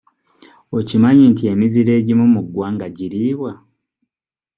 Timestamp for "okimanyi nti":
0.77-1.43